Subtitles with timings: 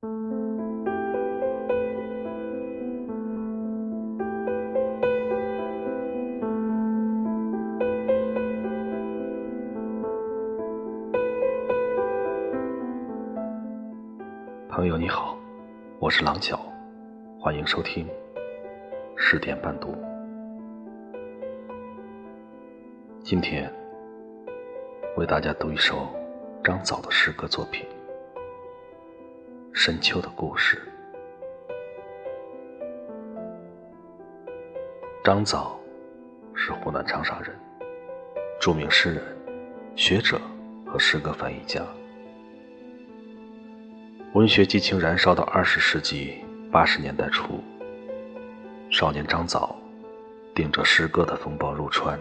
[0.00, 0.10] 朋
[14.86, 15.36] 友你好，
[15.98, 16.56] 我是郎角，
[17.40, 18.08] 欢迎收听
[19.16, 19.92] 十点半读。
[23.24, 23.68] 今天
[25.16, 26.06] 为大家读一首
[26.62, 27.84] 张枣的诗歌作品
[29.72, 30.76] 《深秋的故事》。
[35.22, 35.78] 张枣
[36.54, 37.54] 是湖南长沙人，
[38.60, 39.22] 著名诗人、
[39.94, 40.40] 学者
[40.86, 41.82] 和诗歌翻译家。
[44.34, 47.62] 文学激情燃烧到二十世纪八十年代初，
[48.90, 49.76] 少年张枣
[50.54, 52.18] 顶着诗歌的风暴入川。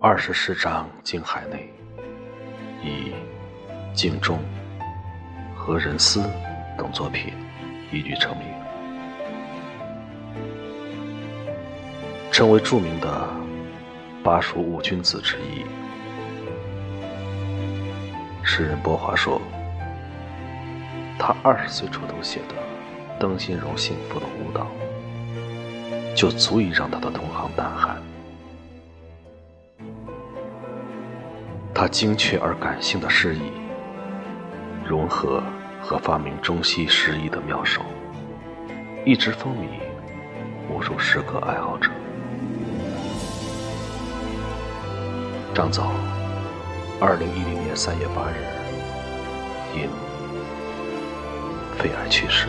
[0.00, 1.72] 二十诗章经海内，
[2.82, 3.10] 以
[3.96, 4.38] 《镜中》
[5.56, 6.20] 《何人思》
[6.76, 7.32] 等作品
[7.90, 8.46] 一举成名，
[12.30, 13.26] 成为著名的
[14.22, 15.64] 巴蜀五君子之一。
[18.44, 19.40] 诗人波华说
[21.18, 22.54] ：“他二十岁出头写的
[23.18, 24.66] 《邓新荣幸福的舞蹈》，
[26.14, 27.96] 就足以让他的同行胆寒。
[31.74, 33.40] 他精确而感性的诗意，
[34.88, 35.42] 融合
[35.82, 37.82] 和发明中西诗意的妙手，
[39.04, 39.66] 一直风靡
[40.72, 41.90] 无数诗歌爱好者。
[45.54, 45.92] 张枣。”
[46.98, 48.36] 二零一零年三月八日，
[49.76, 49.86] 因
[51.76, 52.46] 肺癌去世。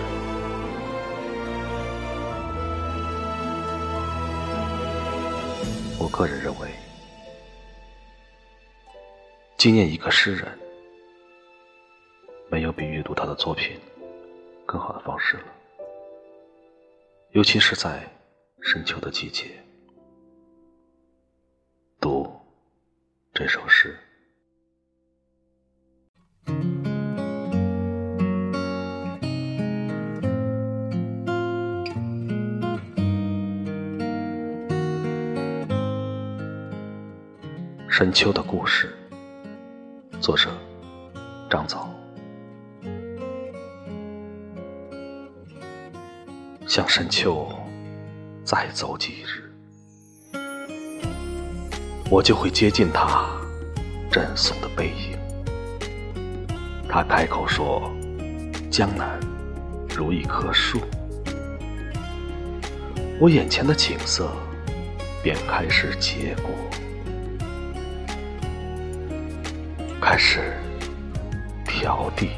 [5.99, 6.69] 我个人认为，
[9.57, 10.47] 纪念一个诗人，
[12.57, 13.79] 没有比阅读他的作品
[14.65, 15.43] 更好的方式了。
[17.29, 18.01] 尤其是在
[18.63, 19.63] 深秋的季节，
[22.01, 22.27] 读
[23.31, 23.95] 这首诗。
[37.87, 38.97] 深秋的故事，
[40.19, 40.49] 作者
[41.51, 41.87] 张枣。
[46.67, 47.47] 向深秋
[48.43, 49.49] 再走几日，
[52.09, 53.25] 我就会接近他
[54.11, 55.17] 振耸的背影。
[56.89, 57.89] 他开口说
[58.69, 59.17] ：“江南
[59.95, 60.81] 如一棵树。”
[63.17, 64.29] 我眼前的景色
[65.23, 66.51] 便开始结果。
[70.01, 70.53] 开始
[71.65, 72.31] 调地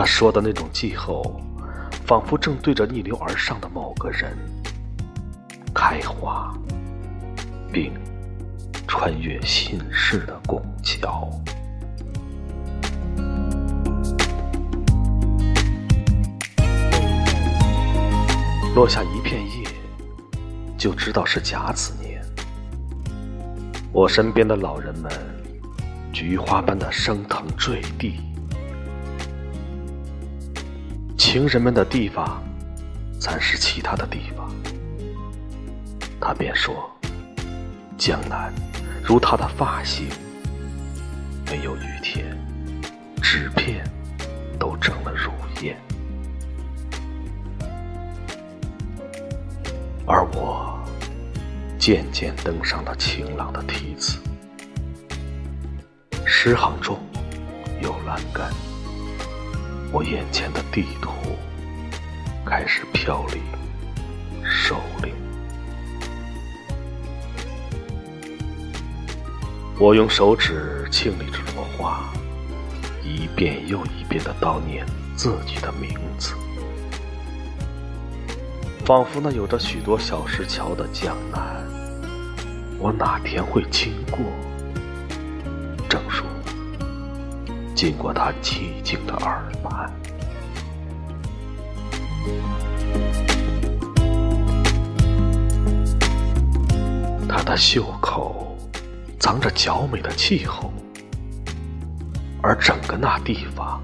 [0.00, 1.38] 他说的那种季候，
[2.06, 4.34] 仿佛正对着逆流而上的某个人
[5.74, 6.54] 开花，
[7.70, 7.92] 并
[8.88, 11.30] 穿越心事的拱桥，
[18.74, 19.68] 落下一片叶，
[20.78, 22.22] 就知道是甲子年。
[23.92, 25.12] 我身边的老人们，
[26.10, 28.14] 菊花般的升腾坠地；
[31.20, 32.42] 情人们的地方，
[33.20, 34.50] 暂是其他的地方。
[36.18, 36.90] 他便说
[37.98, 38.50] ：“江南
[39.04, 40.08] 如他的发型，
[41.44, 42.34] 没有雨天，
[43.22, 43.84] 纸片
[44.58, 45.30] 都成了乳
[45.62, 45.76] 燕。”
[50.08, 50.68] 而我。
[51.78, 54.18] 渐渐登上了晴朗的梯子，
[56.26, 56.98] 诗行中
[57.82, 58.50] 有栏杆，
[59.92, 61.10] 我眼前的地图
[62.46, 63.42] 开始飘零
[64.44, 65.12] 收零。
[69.80, 72.08] 我用手指清理着落花，
[73.02, 76.34] 一遍又一遍的悼念自己的名字，
[78.84, 81.66] 仿佛那有着许多小石桥的江南。
[82.78, 84.20] 我哪天会经过？
[87.80, 89.90] 经过他寂静的耳畔，
[97.26, 98.54] 他的袖口
[99.18, 100.70] 藏着娇美的气候，
[102.42, 103.82] 而整个那地方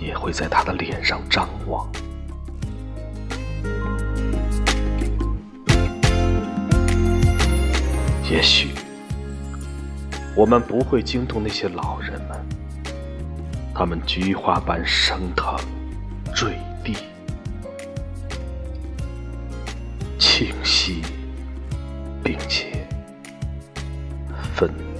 [0.00, 1.88] 也会在他的脸上张望。
[8.28, 8.70] 也许
[10.34, 12.44] 我们不会惊动那些老人们，
[13.82, 15.58] 他们菊花般升腾
[16.32, 16.96] 坠地
[20.20, 21.02] 清晰
[22.22, 22.86] 并且
[24.54, 24.91] 分明